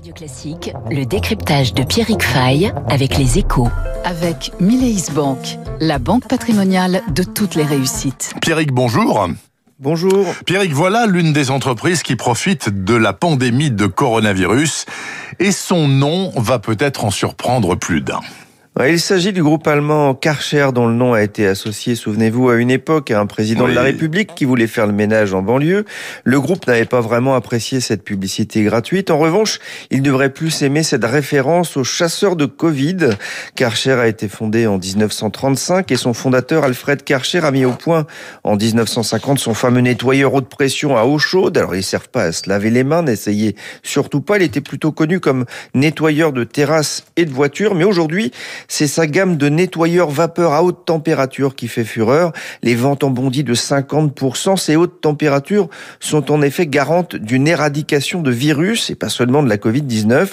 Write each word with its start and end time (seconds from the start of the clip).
Radio 0.00 0.14
Classique, 0.14 0.72
le 0.90 1.04
décryptage 1.04 1.74
de 1.74 1.82
Pierrick 1.82 2.22
Fay 2.22 2.72
avec 2.88 3.18
les 3.18 3.36
échos. 3.36 3.68
Avec 4.02 4.50
Mileis 4.58 5.12
Bank, 5.12 5.58
la 5.78 5.98
banque 5.98 6.26
patrimoniale 6.26 7.02
de 7.10 7.22
toutes 7.22 7.54
les 7.54 7.64
réussites. 7.64 8.32
Pierrick, 8.40 8.72
bonjour. 8.72 9.28
Bonjour. 9.78 10.24
Pierrick, 10.46 10.72
voilà 10.72 11.04
l'une 11.04 11.34
des 11.34 11.50
entreprises 11.50 12.02
qui 12.02 12.16
profite 12.16 12.70
de 12.70 12.94
la 12.94 13.12
pandémie 13.12 13.70
de 13.70 13.84
coronavirus 13.84 14.86
et 15.38 15.52
son 15.52 15.86
nom 15.86 16.32
va 16.34 16.58
peut-être 16.58 17.04
en 17.04 17.10
surprendre 17.10 17.74
plus 17.74 18.00
d'un. 18.00 18.20
Il 18.78 19.00
s'agit 19.00 19.32
du 19.32 19.42
groupe 19.42 19.66
allemand 19.66 20.14
Karcher 20.14 20.68
dont 20.72 20.86
le 20.86 20.94
nom 20.94 21.12
a 21.12 21.22
été 21.22 21.46
associé, 21.46 21.96
souvenez-vous, 21.96 22.48
à 22.48 22.56
une 22.56 22.70
époque 22.70 23.10
à 23.10 23.20
un 23.20 23.26
président 23.26 23.68
de 23.68 23.74
la 23.74 23.82
République 23.82 24.34
qui 24.34 24.46
voulait 24.46 24.68
faire 24.68 24.86
le 24.86 24.94
ménage 24.94 25.34
en 25.34 25.42
banlieue. 25.42 25.84
Le 26.24 26.40
groupe 26.40 26.66
n'avait 26.66 26.86
pas 26.86 27.00
vraiment 27.00 27.34
apprécié 27.34 27.80
cette 27.80 28.04
publicité 28.04 28.62
gratuite. 28.62 29.10
En 29.10 29.18
revanche, 29.18 29.58
il 29.90 30.00
devrait 30.00 30.32
plus 30.32 30.62
aimer 30.62 30.82
cette 30.82 31.04
référence 31.04 31.76
aux 31.76 31.84
chasseurs 31.84 32.36
de 32.36 32.46
Covid. 32.46 33.10
Karcher 33.54 33.92
a 33.92 34.06
été 34.06 34.28
fondé 34.28 34.66
en 34.66 34.78
1935 34.78 35.90
et 35.90 35.96
son 35.96 36.14
fondateur 36.14 36.64
Alfred 36.64 37.02
Karcher 37.02 37.40
a 37.40 37.50
mis 37.50 37.66
au 37.66 37.72
point 37.72 38.06
en 38.44 38.56
1950 38.56 39.40
son 39.40 39.52
fameux 39.52 39.82
nettoyeur 39.82 40.32
haute 40.32 40.48
pression 40.48 40.96
à 40.96 41.04
eau 41.04 41.18
chaude. 41.18 41.58
Alors 41.58 41.74
ils 41.74 41.82
servent 41.82 42.08
pas 42.08 42.22
à 42.22 42.32
se 42.32 42.48
laver 42.48 42.70
les 42.70 42.84
mains, 42.84 43.02
n'essayez 43.02 43.56
surtout 43.82 44.22
pas. 44.22 44.36
Il 44.36 44.42
était 44.42 44.62
plutôt 44.62 44.92
connu 44.92 45.20
comme 45.20 45.44
nettoyeur 45.74 46.32
de 46.32 46.44
terrasses 46.44 47.04
et 47.16 47.26
de 47.26 47.32
voitures, 47.32 47.74
mais 47.74 47.84
aujourd'hui 47.84 48.32
c'est 48.68 48.86
sa 48.86 49.06
gamme 49.06 49.36
de 49.36 49.48
nettoyeurs 49.48 50.10
vapeur 50.10 50.52
à 50.52 50.62
haute 50.62 50.84
température 50.84 51.54
qui 51.54 51.68
fait 51.68 51.84
fureur. 51.84 52.32
Les 52.62 52.74
ventes 52.74 53.04
ont 53.04 53.10
bondi 53.10 53.44
de 53.44 53.54
50%. 53.54 54.56
Ces 54.56 54.76
hautes 54.76 55.00
températures 55.00 55.68
sont 56.00 56.30
en 56.30 56.42
effet 56.42 56.66
garantes 56.66 57.16
d'une 57.16 57.48
éradication 57.48 58.22
de 58.22 58.30
virus 58.30 58.90
et 58.90 58.94
pas 58.94 59.08
seulement 59.08 59.42
de 59.42 59.48
la 59.48 59.56
Covid-19. 59.56 60.28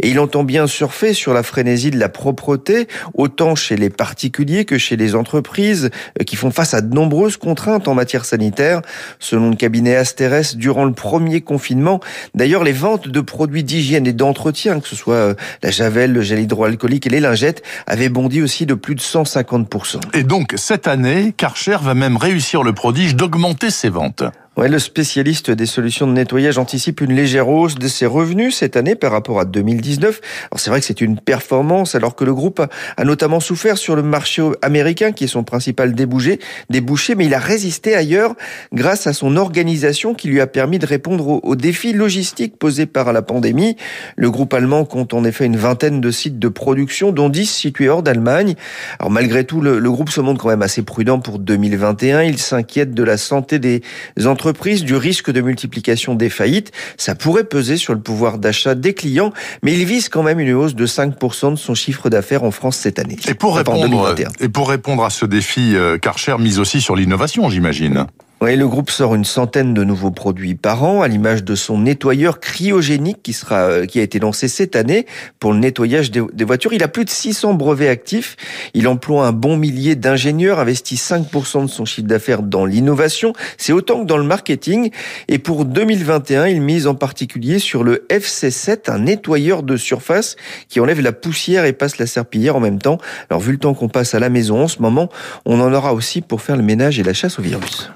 Et 0.00 0.10
il 0.10 0.18
entend 0.18 0.44
bien 0.44 0.66
surfer 0.66 1.12
sur 1.12 1.32
la 1.32 1.42
frénésie 1.42 1.90
de 1.90 1.98
la 1.98 2.08
propreté, 2.08 2.88
autant 3.14 3.54
chez 3.54 3.76
les 3.76 3.90
particuliers 3.90 4.64
que 4.64 4.78
chez 4.78 4.96
les 4.96 5.14
entreprises 5.14 5.90
euh, 6.20 6.24
qui 6.24 6.36
font 6.36 6.50
face 6.50 6.74
à 6.74 6.80
de 6.80 6.94
nombreuses 6.94 7.36
contraintes 7.36 7.88
en 7.88 7.94
matière 7.94 8.24
sanitaire. 8.24 8.82
Selon 9.18 9.50
le 9.50 9.56
cabinet 9.56 9.96
Asteres, 9.96 10.56
durant 10.56 10.84
le 10.84 10.92
premier 10.92 11.40
confinement, 11.40 12.00
d'ailleurs, 12.34 12.64
les 12.64 12.72
ventes 12.72 13.08
de 13.08 13.20
produits 13.20 13.64
d'hygiène 13.64 14.06
et 14.06 14.12
d'entretien, 14.12 14.80
que 14.80 14.88
ce 14.88 14.96
soit 14.96 15.14
euh, 15.14 15.34
la 15.62 15.70
javel, 15.70 16.12
le 16.12 16.22
gel 16.22 16.40
hydroalcoolique 16.40 17.06
et 17.06 17.10
les 17.10 17.20
lingettes, 17.20 17.62
avait 17.86 18.08
bondi 18.08 18.42
aussi 18.42 18.66
de 18.66 18.74
plus 18.74 18.94
de 18.94 19.00
150%. 19.00 20.00
Et 20.14 20.22
donc, 20.22 20.54
cette 20.56 20.86
année, 20.86 21.32
Karcher 21.36 21.78
va 21.80 21.94
même 21.94 22.16
réussir 22.16 22.62
le 22.62 22.72
prodige 22.72 23.16
d'augmenter 23.16 23.70
ses 23.70 23.88
ventes. 23.88 24.24
Le 24.68 24.78
spécialiste 24.78 25.50
des 25.50 25.64
solutions 25.64 26.06
de 26.06 26.12
nettoyage 26.12 26.58
anticipe 26.58 27.00
une 27.00 27.14
légère 27.14 27.48
hausse 27.48 27.76
de 27.76 27.88
ses 27.88 28.04
revenus 28.04 28.54
cette 28.54 28.76
année 28.76 28.94
par 28.94 29.10
rapport 29.10 29.40
à 29.40 29.46
2019. 29.46 30.20
Alors 30.50 30.60
c'est 30.60 30.68
vrai 30.68 30.80
que 30.80 30.86
c'est 30.86 31.00
une 31.00 31.18
performance 31.18 31.94
alors 31.94 32.14
que 32.14 32.24
le 32.24 32.34
groupe 32.34 32.62
a 32.96 33.04
notamment 33.04 33.40
souffert 33.40 33.78
sur 33.78 33.96
le 33.96 34.02
marché 34.02 34.42
américain 34.60 35.12
qui 35.12 35.24
est 35.24 35.28
son 35.28 35.44
principal 35.44 35.94
débouché, 35.94 36.40
débouché 36.68 37.14
mais 37.14 37.24
il 37.24 37.34
a 37.34 37.38
résisté 37.38 37.96
ailleurs 37.96 38.34
grâce 38.72 39.06
à 39.06 39.14
son 39.14 39.36
organisation 39.36 40.14
qui 40.14 40.28
lui 40.28 40.42
a 40.42 40.46
permis 40.46 40.78
de 40.78 40.86
répondre 40.86 41.40
aux, 41.42 41.56
défis 41.56 41.94
logistiques 41.94 42.58
posés 42.58 42.86
par 42.86 43.12
la 43.14 43.22
pandémie. 43.22 43.76
Le 44.16 44.30
groupe 44.30 44.52
allemand 44.52 44.84
compte 44.84 45.14
en 45.14 45.24
effet 45.24 45.46
une 45.46 45.56
vingtaine 45.56 46.02
de 46.02 46.10
sites 46.10 46.38
de 46.38 46.48
production 46.48 47.12
dont 47.12 47.30
10 47.30 47.46
situés 47.46 47.88
hors 47.88 48.02
d'Allemagne. 48.02 48.54
Alors 48.98 49.10
malgré 49.10 49.44
tout, 49.44 49.62
le, 49.62 49.78
le 49.78 49.90
groupe 49.90 50.10
se 50.10 50.20
montre 50.20 50.40
quand 50.42 50.50
même 50.50 50.62
assez 50.62 50.82
prudent 50.82 51.18
pour 51.18 51.38
2021. 51.38 52.22
Il 52.22 52.38
s'inquiète 52.38 52.92
de 52.92 53.02
la 53.02 53.16
santé 53.16 53.58
des 53.58 53.82
entreprises 54.26 54.49
entreprise 54.50 54.82
du 54.82 54.96
risque 54.96 55.30
de 55.30 55.40
multiplication 55.40 56.16
des 56.16 56.28
faillites. 56.28 56.72
Ça 56.96 57.14
pourrait 57.14 57.44
peser 57.44 57.76
sur 57.76 57.94
le 57.94 58.00
pouvoir 58.00 58.38
d'achat 58.38 58.74
des 58.74 58.94
clients, 58.94 59.32
mais 59.62 59.72
il 59.72 59.84
vise 59.84 60.08
quand 60.08 60.24
même 60.24 60.40
une 60.40 60.52
hausse 60.54 60.74
de 60.74 60.86
5% 60.88 61.52
de 61.52 61.56
son 61.56 61.76
chiffre 61.76 62.10
d'affaires 62.10 62.42
en 62.42 62.50
France 62.50 62.76
cette 62.76 62.98
année. 62.98 63.16
Et 63.28 63.34
pour, 63.34 63.56
répondre, 63.56 64.16
et 64.40 64.48
pour 64.48 64.68
répondre 64.68 65.04
à 65.04 65.10
ce 65.10 65.24
défi, 65.24 65.76
euh, 65.76 65.98
Karcher 65.98 66.36
mise 66.40 66.58
aussi 66.58 66.80
sur 66.80 66.96
l'innovation, 66.96 67.48
j'imagine. 67.48 68.06
Oui, 68.42 68.56
le 68.56 68.66
groupe 68.66 68.90
sort 68.90 69.14
une 69.14 69.26
centaine 69.26 69.74
de 69.74 69.84
nouveaux 69.84 70.12
produits 70.12 70.54
par 70.54 70.82
an, 70.82 71.02
à 71.02 71.08
l'image 71.08 71.44
de 71.44 71.54
son 71.54 71.80
nettoyeur 71.80 72.40
cryogénique 72.40 73.22
qui 73.22 73.34
sera, 73.34 73.64
euh, 73.64 73.84
qui 73.84 74.00
a 74.00 74.02
été 74.02 74.18
lancé 74.18 74.48
cette 74.48 74.76
année 74.76 75.04
pour 75.38 75.52
le 75.52 75.58
nettoyage 75.58 76.10
des, 76.10 76.44
voitures. 76.46 76.72
Il 76.72 76.82
a 76.82 76.88
plus 76.88 77.04
de 77.04 77.10
600 77.10 77.52
brevets 77.52 77.90
actifs. 77.90 78.36
Il 78.72 78.88
emploie 78.88 79.26
un 79.26 79.32
bon 79.32 79.58
millier 79.58 79.94
d'ingénieurs, 79.94 80.58
investit 80.58 80.94
5% 80.94 81.66
de 81.66 81.70
son 81.70 81.84
chiffre 81.84 82.06
d'affaires 82.06 82.42
dans 82.42 82.64
l'innovation. 82.64 83.34
C'est 83.58 83.74
autant 83.74 84.00
que 84.00 84.06
dans 84.06 84.16
le 84.16 84.24
marketing. 84.24 84.90
Et 85.28 85.38
pour 85.38 85.66
2021, 85.66 86.46
il 86.46 86.62
mise 86.62 86.86
en 86.86 86.94
particulier 86.94 87.58
sur 87.58 87.84
le 87.84 88.06
FC7, 88.08 88.90
un 88.90 89.00
nettoyeur 89.00 89.62
de 89.62 89.76
surface 89.76 90.36
qui 90.70 90.80
enlève 90.80 91.02
la 91.02 91.12
poussière 91.12 91.66
et 91.66 91.74
passe 91.74 91.98
la 91.98 92.06
serpillière 92.06 92.56
en 92.56 92.60
même 92.60 92.78
temps. 92.78 92.96
Alors, 93.28 93.42
vu 93.42 93.52
le 93.52 93.58
temps 93.58 93.74
qu'on 93.74 93.90
passe 93.90 94.14
à 94.14 94.18
la 94.18 94.30
maison 94.30 94.62
en 94.62 94.68
ce 94.68 94.80
moment, 94.80 95.10
on 95.44 95.60
en 95.60 95.74
aura 95.74 95.92
aussi 95.92 96.22
pour 96.22 96.40
faire 96.40 96.56
le 96.56 96.62
ménage 96.62 96.98
et 96.98 97.02
la 97.02 97.12
chasse 97.12 97.38
au 97.38 97.42
virus. 97.42 97.90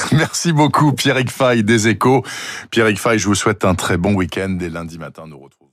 Merci 0.12 0.52
beaucoup, 0.52 0.92
Pierrick 0.92 1.30
Fay 1.30 1.62
des 1.62 1.88
Échos. 1.88 2.24
Pierrick 2.70 2.98
Fay, 2.98 3.18
je 3.18 3.26
vous 3.26 3.34
souhaite 3.34 3.64
un 3.64 3.74
très 3.74 3.96
bon 3.96 4.14
week-end 4.14 4.58
et 4.60 4.68
lundi 4.68 4.98
matin, 4.98 5.24
nous 5.26 5.38
retrouvons. 5.38 5.65